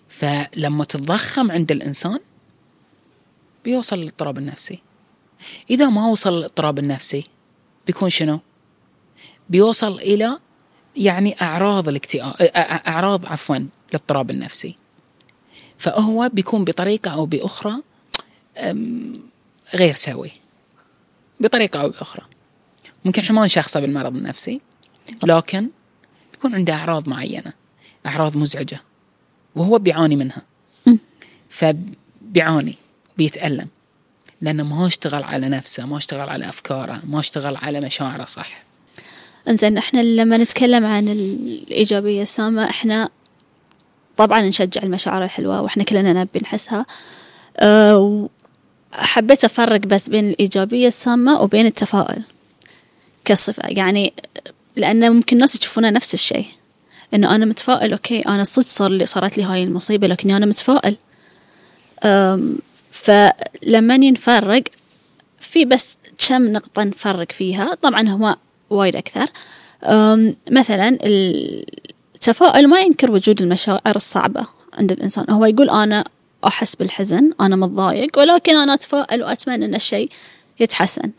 [0.08, 2.18] فلما تتضخم عند الإنسان
[3.64, 4.80] بيوصل للاضطراب النفسي.
[5.70, 7.24] إذا ما وصل للاضطراب النفسي
[7.86, 8.40] بيكون شنو؟
[9.50, 10.38] بيوصل إلى
[10.96, 13.58] يعني أعراض الاكتئاب أ- أ- أعراض عفوا
[13.94, 14.74] الاضطراب النفسي.
[15.78, 17.74] فهو بيكون بطريقة أو بأخرى
[18.58, 19.12] أم،
[19.74, 20.30] غير سوي.
[21.40, 22.24] بطريقة أو بأخرى.
[23.04, 24.60] ممكن إحنا ما نشخصه بالمرض النفسي
[25.24, 25.70] لكن
[26.32, 27.52] بيكون عنده أعراض معينة
[28.06, 28.82] أعراض مزعجة
[29.56, 30.42] وهو بيعاني منها.
[31.48, 32.74] فبيعاني
[33.16, 33.68] بيتألم.
[34.40, 38.64] لأنه ما اشتغل على نفسه ما اشتغل على أفكاره ما اشتغل على مشاعره صح؟
[39.48, 43.08] إنزين إحنا لما نتكلم عن الإيجابية السامة إحنا
[44.16, 46.86] طبعا نشجع المشاعر الحلوة وإحنا كلنا نبي نحسها.
[47.56, 48.28] أه
[48.92, 52.22] حبيت أفرق بس بين الإيجابية السامة وبين التفاؤل.
[53.24, 54.12] كصفة يعني
[54.76, 56.46] لأن ممكن الناس يشوفونها نفس الشيء.
[57.14, 60.96] إنه أنا متفائل أوكي أنا صدق صار لي صارت لي هاي المصيبة لكني أنا متفائل.
[62.90, 64.62] فلما نفرق
[65.40, 65.98] في بس
[66.28, 67.74] كم نقطة نفرق فيها.
[67.74, 68.36] طبعا هو
[68.70, 69.26] وايد أكثر.
[70.50, 70.98] مثلا
[72.28, 75.30] التفاؤل ما ينكر وجود المشاعر الصعبة عند الإنسان.
[75.30, 76.04] هو يقول أنا
[76.46, 80.08] أحس بالحزن أنا متضايق ولكن أنا أتفائل وأتمنى أن الشيء
[80.60, 81.10] يتحسن.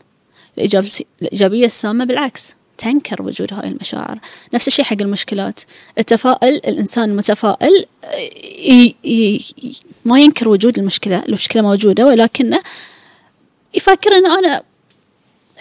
[0.58, 4.18] الإيجابية السامة بالعكس تنكر وجود هاي المشاعر.
[4.54, 5.60] نفس الشيء حق المشكلات.
[5.98, 7.86] التفاؤل الإنسان المتفائل
[10.04, 11.22] ما ينكر وجود المشكلة.
[11.28, 12.60] المشكلة موجودة ولكنه
[13.74, 14.62] يفكر أن أنا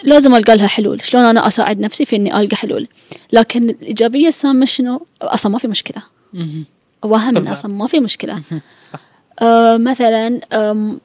[0.03, 1.01] لازم ألقى لها حلول.
[1.03, 2.87] شلون أنا أساعد نفسي في إني ألقى حلول؟
[3.33, 6.03] لكن الإيجابية السامة شنو؟ أصلا ما في مشكلة.
[7.03, 8.41] وهم أصلا ما في مشكلة.
[8.85, 8.99] صح.
[9.41, 10.99] آه مثلا آم،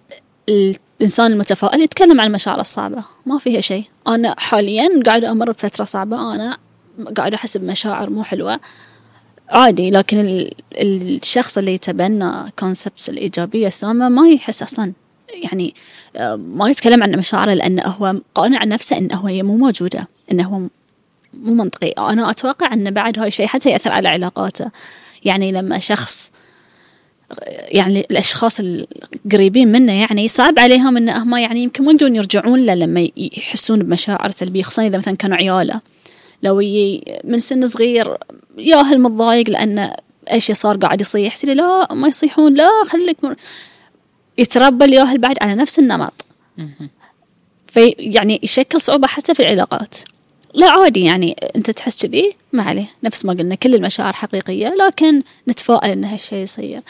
[0.48, 3.04] الإنسان المتفائل يتكلم عن المشاعر الصعبة.
[3.26, 3.84] ما فيها شيء.
[4.08, 6.34] أنا حاليا قاعدة أمر بفترة صعبة.
[6.34, 6.58] أنا
[7.16, 8.60] قاعدة أحس بمشاعر مو حلوة.
[9.48, 14.92] عادي لكن ال- الشخص اللي يتبنى كونسبت الإيجابية السامة ما يحس أصلا.
[15.34, 15.74] يعني
[16.16, 20.58] آه، ما يتكلم عن مشاعره لأنه هو قانع نفسه أنه هي مو موجودة أنه هو
[21.34, 21.88] مو منطقي.
[21.88, 24.70] أنا أتوقع أن بعد هاي الشيء حتى يأثر على علاقاته.
[25.24, 26.32] يعني لما شخص
[27.48, 33.08] يعني الأشخاص القريبين منه يعني صعب عليهم إن هم يعني يمكن ما يرجعون له لما
[33.16, 35.80] يحسون بمشاعر سلبية خصوصا إذا مثلا كانوا عياله.
[36.42, 36.56] لو
[37.24, 38.16] من سن صغير
[38.58, 39.92] ياهل متضايق لأن
[40.32, 41.36] اي صار قاعد يصيح.
[41.36, 43.34] تقول لا ما يصيحون لا خليك مر...
[44.40, 46.12] يتربى الياهل بعد على نفس النمط.
[47.66, 49.96] في يعني يشكل صعوبة حتى في العلاقات.
[50.54, 52.86] لا عادي يعني أنت تحس كذي ما عليه.
[53.04, 56.80] نفس ما قلنا كل المشاعر حقيقية لكن نتفائل إن هالشيء يصير.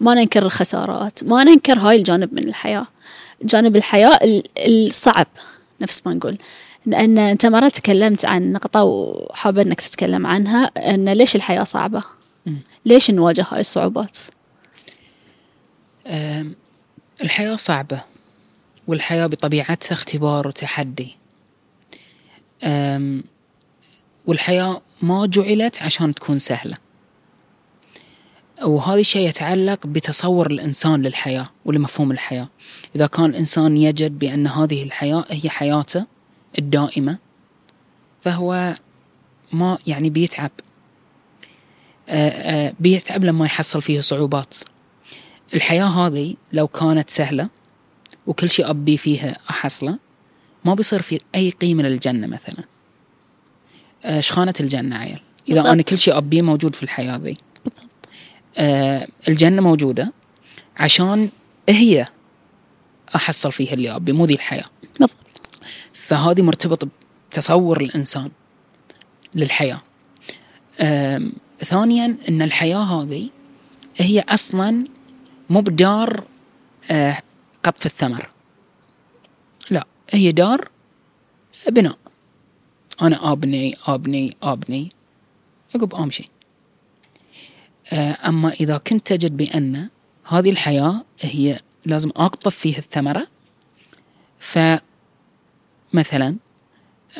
[0.00, 2.86] ما ننكر الخسارات ما ننكر هاي الجانب من الحياة.
[3.42, 4.18] جانب الحياة
[4.58, 5.26] الصعب
[5.80, 6.38] نفس ما نقول.
[6.86, 12.02] لأن أنت مرة تكلمت عن نقطة وحابة أنك تتكلم عنها أن ليش الحياة صعبة؟
[12.84, 14.18] ليش نواجه هاي الصعوبات؟
[17.22, 18.00] الحياة صعبة
[18.86, 21.16] والحياة بطبيعتها اختبار وتحدي.
[24.26, 26.76] والحياة ما جعلت عشان تكون سهلة.
[28.62, 32.48] وهذا الشيء يتعلق بتصور الإنسان للحياة ولمفهوم الحياة.
[32.96, 36.06] إذا كان الإنسان يجد بأن هذه الحياة هي حياته
[36.58, 37.18] الدائمة
[38.20, 38.74] فهو
[39.52, 40.50] ما يعني بيتعب.
[42.80, 44.54] بيتعب لما يحصل فيه صعوبات.
[45.54, 47.48] الحياة هذه لو كانت سهلة
[48.26, 49.98] وكل شيء أبي فيها أحصلة
[50.64, 52.64] ما بيصير في أي قيمة للجنة مثلا.
[54.20, 55.66] شخانة الجنة عيل؟ إذا بالضبط.
[55.66, 57.36] أنا كل شيء أبيه موجود في الحياة ذي.
[57.64, 57.86] بالضبط.
[58.58, 60.12] آه الجنة موجودة
[60.76, 61.28] عشان
[61.68, 62.06] هي
[63.14, 64.66] أحصل فيها اللي أبي مو ذي الحياة.
[64.98, 65.16] بالضبط.
[65.92, 66.88] فهذه مرتبط
[67.30, 68.30] بتصور الإنسان
[69.34, 69.82] للحياة.
[70.80, 71.30] آه
[71.64, 73.28] ثانيا أن الحياة هذه
[73.96, 74.84] هي أصلا
[75.50, 76.24] مو بدار
[76.90, 77.16] آه
[77.62, 78.28] قطف الثمر.
[79.70, 80.68] لا هي دار
[81.68, 81.98] بناء.
[83.02, 84.90] أنا أبني أبني أبني.
[85.74, 86.28] عقب أمشي
[87.92, 89.88] آه، أما إذا كنت تجد بأن
[90.24, 93.26] هذه الحياة هي لازم أقطف فيها الثمرة
[94.38, 96.36] فمثلا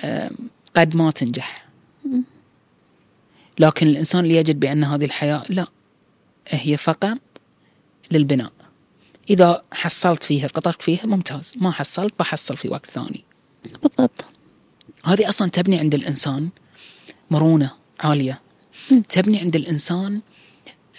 [0.04, 0.30] آه،
[0.76, 1.66] قد ما تنجح.
[3.58, 5.66] لكن الإنسان اللي يجد بأن هذه الحياة لا
[6.48, 7.18] هي فقط
[8.10, 8.52] للبناء.
[9.30, 11.52] إذا حصلت فيها قطعت فيها ممتاز.
[11.56, 13.24] ما حصلت بحصل في وقت ثاني.
[13.82, 14.24] بالضبط.
[15.04, 16.48] هذه أصلا تبني عند الإنسان
[17.30, 17.70] مرونة
[18.00, 18.40] عالية.
[19.08, 20.20] تبني عند الإنسان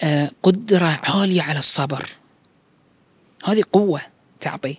[0.04, 2.10] آه، قدرة عالية على الصبر.
[3.46, 4.02] هذه قوة
[4.40, 4.78] تعطي.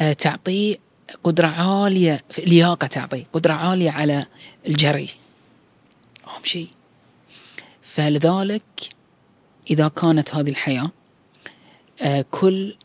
[0.00, 0.78] آه، تعطي
[1.24, 3.24] قدرة عالية في لياقة تعطي.
[3.32, 4.26] قدرة عالية على
[4.66, 5.08] الجري.
[6.26, 6.68] أهم شيء.
[7.82, 8.93] فلذلك
[9.70, 10.90] إذا كانت هذه الحياة
[12.02, 12.76] آه، كل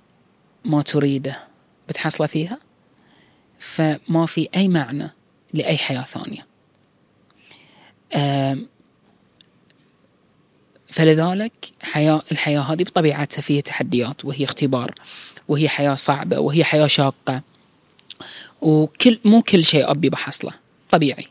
[0.65, 1.39] ما تريده
[1.89, 2.59] بتحصله فيها
[3.59, 5.09] فما في أي معنى
[5.53, 6.49] لأي حياة ثانية.
[10.87, 14.95] فلذلك حياة الحياة هذه بطبيعتها فيها تحديات وهي اختبار
[15.47, 17.41] وهي حياة صعبة وهي حياة شاقة
[18.61, 20.51] وكل مو كل شيء أبي بحصله
[20.89, 21.25] طبيعي.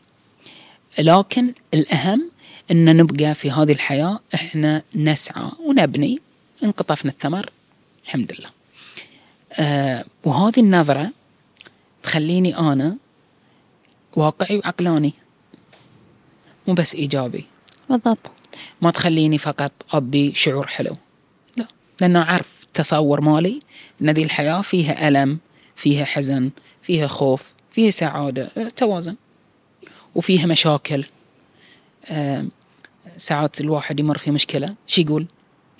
[0.99, 2.31] لكن الأهم
[2.71, 6.19] أن نبقى في هذه الحياة إحنا نسعى ونبني
[6.63, 7.49] إن قطفنا الثمر
[8.05, 8.49] الحمد لله.
[9.59, 11.11] آه وهذه النظرة
[12.03, 12.97] تخليني أنا
[14.15, 15.13] واقعي وعقلاني
[16.67, 17.45] مو بس إيجابي.
[17.89, 18.31] بالضبط.
[18.81, 20.97] ما تخليني فقط أبي شعور حلو.
[21.57, 21.65] لا
[22.01, 23.59] لأنه أعرف تصور مالي
[24.01, 25.39] أن ذي الحياة فيها ألم
[25.75, 26.49] فيها حزن
[26.81, 29.15] فيها خوف فيها سعادة توازن
[30.15, 31.05] وفيها مشاكل.
[32.05, 32.45] آه،
[33.19, 35.27] ساعات الواحد يمر في مشكلة شي يقول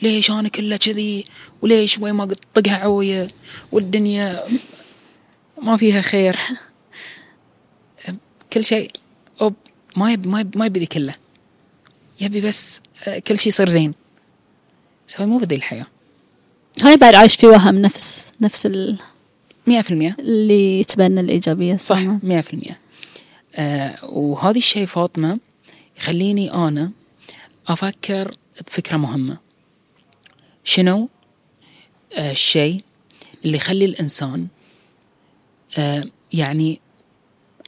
[0.01, 1.25] ليش أنا كله كذي؟
[1.61, 3.27] وليش وين ما طقها عوية
[3.71, 4.43] والدنيا
[5.61, 6.35] ما فيها خير.
[8.53, 8.91] كل شيء
[9.41, 9.53] أوب
[9.97, 11.15] ما يبي ما يبي, ما يبي ذي كله.
[12.21, 13.93] يبي بس آه، كل شيء يصير زين.
[15.07, 15.85] بس هاي مو بذي الحياة.
[16.81, 18.97] هاي بعد عايش في وهم نفس نفس ال
[19.67, 20.15] مية في المية.
[20.19, 22.79] اللي يتبنى الإيجابية صح؟ مية في المية.
[23.55, 25.39] آه وهذا الشيء فاطمة
[25.97, 26.91] يخليني أنا
[27.69, 28.35] أفكر
[28.67, 29.37] بفكرة مهمة.
[30.63, 31.09] شنو؟
[32.17, 32.81] آه الشيء
[33.45, 34.47] اللي يخلي الإنسان
[35.77, 36.03] آه
[36.33, 36.81] يعني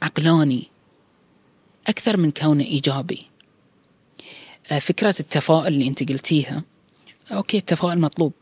[0.02, 0.68] عقلاني
[1.86, 3.26] أكثر من كونه إيجابي.
[4.72, 6.62] آه، فكرة التفاؤل اللي أنت قلتيها
[7.32, 8.32] أوكي التفاؤل مطلوب.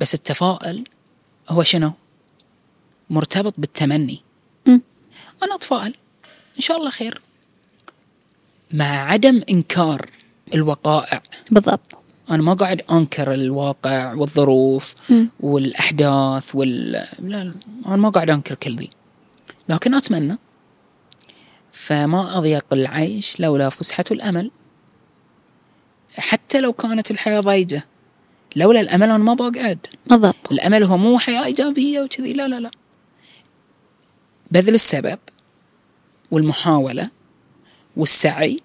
[0.00, 0.84] بس التفاؤل
[1.48, 1.92] هو شنو؟
[3.10, 4.22] مرتبط بالتمني.
[4.66, 4.78] م.
[5.42, 5.94] أنا أتفائل.
[6.56, 7.20] إن شاء الله خير.
[8.72, 10.10] مع عدم إنكار
[10.54, 11.22] الوقائع.
[11.50, 11.98] بالضبط.
[12.30, 15.24] أنا ما قاعد أنكر الواقع والظروف م.
[15.40, 17.54] والأحداث وال لا, لا
[17.86, 18.90] أنا ما قاعد أنكر كل ذي.
[19.68, 20.38] لكن أتمنى
[21.72, 24.50] فما أضيق العيش لولا فسحة الأمل.
[26.16, 27.84] حتى لو كانت الحياة ضيجة
[28.56, 29.78] لولا الأمل أنا ما بقعد.
[30.06, 30.52] بالضبط.
[30.52, 32.70] الأمل هو مو حياة إيجابية وكذي لا لا لا.
[34.50, 35.18] بذل السبب
[36.30, 37.10] والمحاولة
[37.96, 38.60] والسعي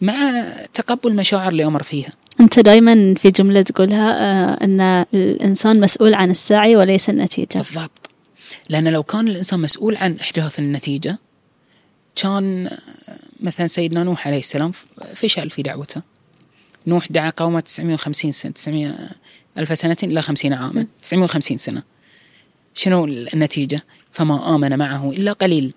[0.00, 2.10] مع تقبل المشاعر اللي أمر فيها.
[2.40, 4.80] أنت دائما في جملة تقولها آه أن
[5.14, 7.58] الإنسان مسؤول عن السعي وليس النتيجة.
[7.58, 8.10] بالضبط.
[8.68, 11.18] لأن لو كان الإنسان مسؤول عن إحداث النتيجة
[12.16, 14.72] كان آه، مثلا سيدنا نوح عليه السلام
[15.12, 16.02] فشل في دعوته.
[16.86, 18.94] نوح دعا قومه 950 سنة 900
[19.58, 20.86] ألف سنة إلى 50 عاما.
[21.02, 21.82] 950 سنة.
[22.74, 25.74] شنو النتيجة؟ فما آمن معه إلا قليل.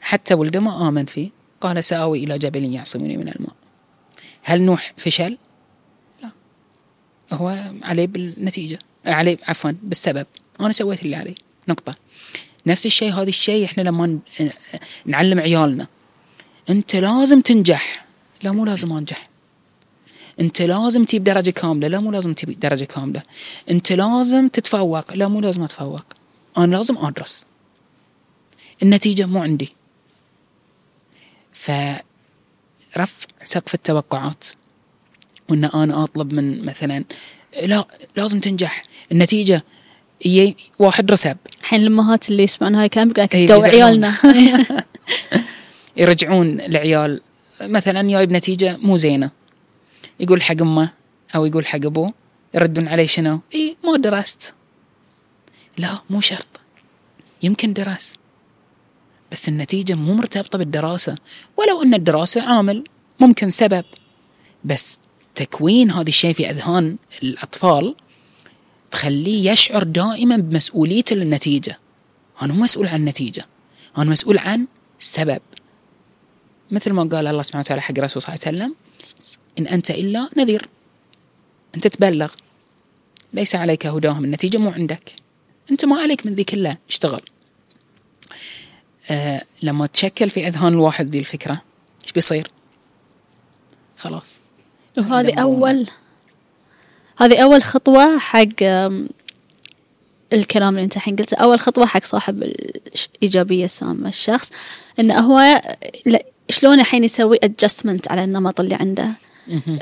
[0.00, 1.30] حتى ولده ما آمن فيه.
[1.64, 3.54] قال سآوي إلى جبل يعصمني من الماء.
[4.42, 5.38] هل نوح فشل؟
[6.22, 6.30] لا.
[7.32, 8.78] هو عليه بالنتيجة.
[9.06, 10.26] عليه عفوا بالسبب.
[10.60, 11.34] أنا سويت اللي علي
[11.68, 11.94] نقطة.
[12.66, 14.18] نفس الشيء هذا الشيء إحنا لما
[15.06, 15.86] نعلم عيالنا.
[16.70, 18.06] أنت لازم تنجح.
[18.42, 19.24] لا مو لازم أنجح.
[20.40, 21.88] أنت لازم تجيب درجة كاملة.
[21.88, 23.22] لا مو لازم تجيب درجة كاملة.
[23.70, 25.14] أنت لازم تتفوق.
[25.14, 26.04] لا مو لازم أتفوق.
[26.58, 27.44] أنا لازم أدرس.
[28.82, 29.74] النتيجة مو عندي.
[31.64, 34.44] فرفع سقف التوقعات.
[35.48, 37.04] وإن أنا أطلب من مثلا
[37.62, 37.84] لا
[38.16, 38.82] لازم تنجح.
[39.12, 39.64] النتيجة
[40.24, 44.04] يي واحد رسب الحين الامهات اللي يسمعون هاي الكلام يقول إي، لك قوي بيزعلون.
[44.04, 44.84] عيالنا.
[45.96, 47.20] يرجعون العيال.
[47.60, 49.30] مثلا جايب نتيجة مو زينة.
[50.20, 50.92] يقول حق أمه
[51.34, 52.14] أو يقول حق أبوه
[52.54, 54.54] يردون عليه شنو؟ إي ما درست.
[55.78, 56.46] لا مو شرط.
[57.42, 58.14] يمكن درس
[59.32, 61.16] بس النتيجة مو مرتبطة بالدراسة.
[61.56, 62.84] ولو أن الدراسة عامل
[63.20, 63.84] ممكن سبب.
[64.64, 64.98] بس
[65.34, 67.94] تكوين هذا الشيء في أذهان الأطفال
[68.90, 71.78] تخليه يشعر دائما بمسؤوليته للنتيجة.
[72.42, 73.46] أنا مو مسؤول عن النتيجة.
[73.98, 74.66] أنا مسؤول عن
[74.98, 75.40] سبب.
[76.70, 78.74] مثل ما قال الله سبحانه وتعالى حق رسول صلى الله عليه وسلم
[79.58, 80.68] إن أنت إلا نذير.
[81.74, 82.32] أنت تبلغ.
[83.32, 84.24] ليس عليك هداهم.
[84.24, 85.12] النتيجة مو عندك.
[85.70, 87.20] أنت ما عليك من ذي كلها اشتغل.
[89.10, 91.62] آه لما تشكل في أذهان الواحد ذي الفكرة
[92.04, 92.48] إيش بيصير؟
[93.96, 94.40] خلاص.
[94.98, 95.86] وهذه أول؟
[97.18, 98.62] هذه أول خطوة حق
[100.32, 101.36] الكلام اللي أنت الحين قلته.
[101.36, 104.50] أول خطوة حق صاحب الإيجابية السامة الشخص
[104.98, 105.60] إنه هو
[106.48, 109.08] شلون الحين يسوي adjustment على النمط اللي عنده.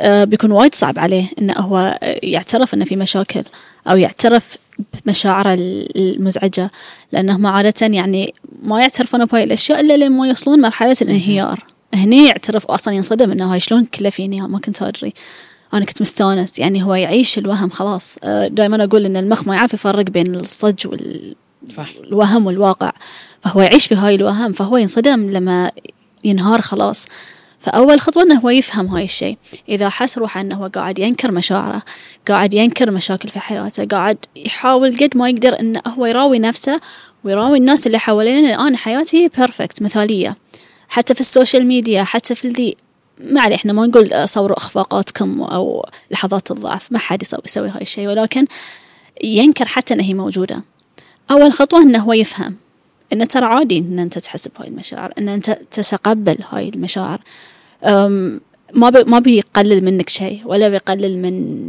[0.00, 3.42] آه، بيكون وايد صعب عليه انه هو آه، يعترف إنه في مشاكل
[3.88, 4.56] أو يعترف
[5.04, 5.54] بمشاعره
[5.96, 6.70] المزعجه
[7.12, 11.64] لانهم عاده يعني ما يعترفون بهاي الأشياء إلا لما يوصلون مرحلة الانهيار.
[11.94, 15.14] هني يعترف واصلا ينصدم إنه هاي شلون كله فيني؟ ما كنت أدري.
[15.74, 18.16] أنا كنت مستانس يعني هو يعيش الوهم خلاص.
[18.48, 21.34] دائما أقول إن المخ ما يعرف يفرق بين الصج وال
[21.68, 21.88] صح.
[22.00, 22.92] الوهم والواقع.
[23.42, 25.70] فهو يعيش في هاي الوهم فهو ينصدم لما
[26.24, 27.06] ينهار خلاص.
[27.62, 29.36] فأول خطوة أنه هو يفهم هاي الشيء.
[29.68, 31.82] إذا حس روحه أنه هو قاعد ينكر مشاعره
[32.28, 36.80] قاعد ينكر مشاكل في حياته قاعد يحاول قد ما يقدر أنه هو يراوي نفسه
[37.24, 40.36] ويراوي الناس اللي حوالينا أن أنا حياتي perfect مثالية.
[40.88, 42.76] حتى في ال social media حتى في الذي
[43.18, 47.82] ما عليه إحنا ما نقول صوروا إخفاقاتكم أو لحظات الضعف ما حد يسوي يسوي هاي
[47.82, 48.08] الشيء.
[48.08, 48.46] ولكن
[49.24, 50.64] ينكر حتى انها هي موجودة.
[51.30, 52.56] أول خطوة إنه هو يفهم.
[53.12, 57.20] إن ترى عادي إن أنت تحس بهاي المشاعر إن أنت تتقبل هاي المشاعر.
[58.74, 61.66] ما بي ما بيقلل منك شيء ولا بيقلل من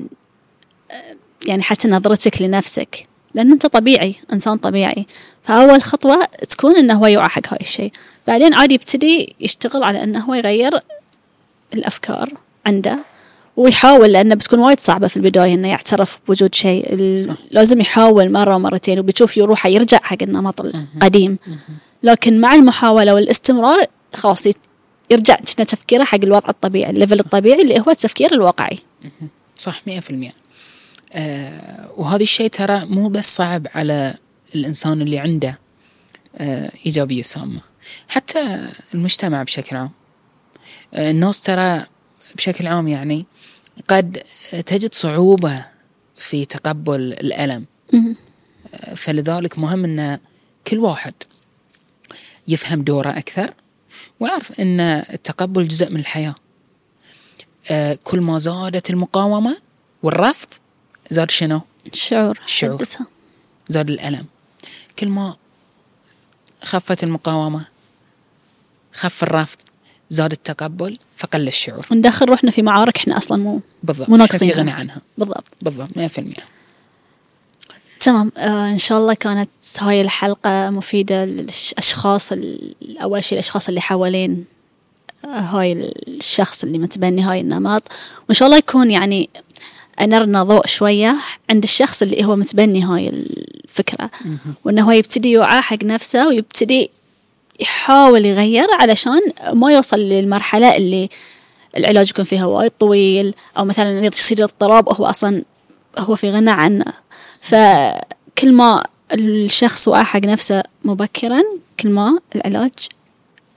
[0.91, 1.15] أه،
[1.47, 3.08] يعني حتى نظرتك لنفسك.
[3.34, 5.06] لأن أنت طبيعي إنسان طبيعي.
[5.43, 7.91] فأول خطوة تكون إنه هو يوعى حق هاي الشيء.
[8.27, 10.79] بعدين عادي يبتدي يشتغل على إنه هو يغير
[11.73, 12.34] الأفكار
[12.65, 12.99] عنده.
[13.57, 16.95] ويحاول لأنه بتكون وايد صعبة في البداية إنه يعترف بوجود شيء.
[17.51, 21.37] لازم يحاول مرة ومرتين وبتشوف يروح يرجع حق النمط القديم.
[22.03, 23.85] لكن مع المحاولة والاستمرار
[24.15, 24.47] خلاص
[25.11, 25.35] يرجع.
[25.35, 28.79] تفكيره حق الوضع الطبيعي الليفل الطبيعي اللي هو التفكير الواقعي.
[29.55, 30.31] صح مئة في المئة
[31.13, 34.15] آه وهذا الشيء ترى مو بس صعب على
[34.55, 35.59] الإنسان اللي عنده
[36.37, 37.61] آه إيجابية سامة.
[38.07, 39.91] حتى المجتمع بشكل عام.
[40.93, 41.83] آه الناس ترى
[42.35, 43.25] بشكل عام يعني
[43.88, 44.23] قد
[44.65, 45.65] تجد صعوبة
[46.17, 47.65] في تقبل الألم.
[48.73, 50.19] آه فلذلك مهم أن
[50.67, 51.13] كل واحد
[52.47, 53.53] يفهم دوره أكثر
[54.19, 56.36] ويعرف أن التقبل جزء من الحياة
[57.71, 59.57] آه كل ما زادت المقاومة
[60.03, 60.47] والرفض
[61.11, 61.61] زاد شنو؟
[61.93, 62.74] الشعور الشعور.
[62.78, 63.07] حدتها
[63.69, 64.26] زاد الألم
[64.99, 65.36] كل ما
[66.63, 67.67] خفت المقاومة
[68.93, 69.57] خف الرفض
[70.09, 71.86] زاد التقبل فقل الشعور.
[71.91, 74.09] ندخل روحنا في معارك إحنا أصلا مو بالضبط.
[74.09, 74.71] مو ناقصين غنى.
[74.71, 75.01] عنها.
[75.17, 75.45] بالضبط.
[75.61, 75.89] بالضبط.
[75.97, 76.43] 100%
[77.99, 78.32] تمام.
[78.38, 79.49] آه إن شاء الله كانت
[79.80, 82.30] هاي الحلقة مفيدة للأشخاص
[83.01, 84.45] أول شيء الأشخاص اللي حوالين
[85.26, 87.84] آه، هاي الشخص اللي متبني هاي النمط.
[88.30, 89.30] وإن شاء الله يكون يعني
[90.01, 91.15] أنرنا ضوء شوية
[91.49, 94.11] عند الشخص اللي هو متبني هاي الفكرة.
[94.65, 96.89] وإنه هو يبتدي يوعى حق نفسه ويبتدي
[97.60, 99.20] يحاول يغير علشان
[99.54, 101.10] ما يوصل للمرحلة اللي
[101.78, 105.43] العلاج يكون فيها وايد طويل أو مثلا يصير اضطراب وهو أصلا
[105.97, 106.86] هو في غنى عنه.
[107.41, 108.84] فكل ما
[109.14, 111.41] الشخص وعى حق نفسه مبكرا
[111.80, 112.72] كل ما العلاج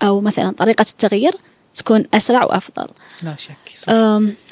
[0.03, 1.33] أو مثلا طريقة التغيير
[1.75, 2.89] تكون أسرع وأفضل.
[3.23, 3.93] لا شك صح.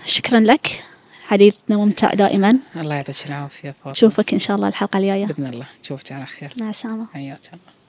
[0.07, 0.85] شكرا لك.
[1.27, 2.59] حديثنا ممتع دائما.
[2.77, 3.91] الله يعطيك العافية فاطمة.
[3.91, 5.27] نشوفك إن شاء الله الحلقة الجاية.
[5.27, 5.67] بإذن الله.
[5.85, 6.55] نشوفك على خير.
[6.61, 7.07] مع السلامة.
[7.15, 7.84] حياك الله.